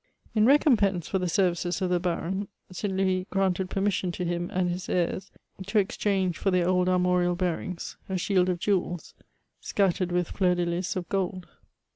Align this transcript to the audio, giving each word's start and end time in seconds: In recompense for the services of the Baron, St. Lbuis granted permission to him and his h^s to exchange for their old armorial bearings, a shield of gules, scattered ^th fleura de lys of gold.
In 0.33 0.47
recompense 0.47 1.07
for 1.07 1.19
the 1.19 1.29
services 1.29 1.79
of 1.79 1.91
the 1.91 1.99
Baron, 1.99 2.47
St. 2.71 2.91
Lbuis 2.91 3.29
granted 3.29 3.69
permission 3.69 4.11
to 4.13 4.25
him 4.25 4.49
and 4.51 4.67
his 4.67 4.87
h^s 4.87 5.29
to 5.67 5.77
exchange 5.77 6.39
for 6.39 6.49
their 6.49 6.67
old 6.67 6.89
armorial 6.89 7.35
bearings, 7.35 7.97
a 8.09 8.17
shield 8.17 8.49
of 8.49 8.59
gules, 8.59 9.13
scattered 9.59 10.09
^th 10.09 10.25
fleura 10.33 10.55
de 10.55 10.65
lys 10.65 10.95
of 10.95 11.07
gold. 11.07 11.45